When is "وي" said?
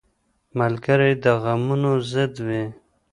2.47-2.63